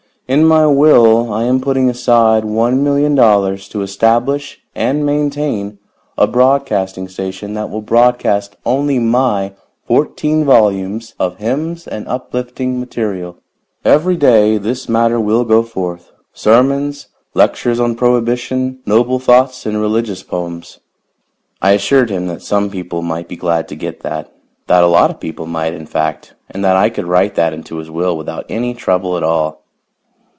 In 0.27 0.45
my 0.45 0.65
will 0.65 1.33
I 1.33 1.43
am 1.43 1.59
putting 1.59 1.89
aside 1.89 2.45
one 2.45 2.85
million 2.85 3.15
dollars 3.15 3.67
to 3.67 3.81
establish 3.81 4.61
and 4.73 5.05
maintain 5.05 5.77
a 6.17 6.25
broadcasting 6.25 7.09
station 7.09 7.53
that 7.55 7.69
will 7.69 7.81
broadcast 7.81 8.55
only 8.65 8.97
my 8.97 9.51
fourteen 9.85 10.45
volumes 10.45 11.15
of 11.19 11.35
hymns 11.39 11.85
and 11.85 12.07
uplifting 12.07 12.79
material. 12.79 13.39
Every 13.83 14.15
day 14.15 14.57
this 14.57 14.87
matter 14.87 15.19
will 15.19 15.43
go 15.43 15.63
forth 15.63 16.13
sermons, 16.33 17.07
lectures 17.33 17.81
on 17.81 17.95
prohibition, 17.95 18.79
noble 18.85 19.19
thoughts 19.19 19.65
and 19.65 19.81
religious 19.81 20.23
poems." 20.23 20.79
I 21.61 21.71
assured 21.73 22.09
him 22.09 22.27
that 22.27 22.41
some 22.41 22.69
people 22.69 23.01
might 23.01 23.27
be 23.27 23.35
glad 23.35 23.67
to 23.67 23.75
get 23.75 23.99
that 24.03 24.31
that 24.67 24.81
a 24.83 24.87
lot 24.87 25.11
of 25.11 25.19
people 25.19 25.45
might, 25.45 25.73
in 25.73 25.85
fact, 25.85 26.35
and 26.49 26.63
that 26.63 26.77
I 26.77 26.89
could 26.89 27.05
write 27.05 27.35
that 27.35 27.51
into 27.51 27.79
his 27.79 27.91
will 27.91 28.15
without 28.17 28.45
any 28.47 28.73
trouble 28.73 29.17
at 29.17 29.23
all. 29.23 29.57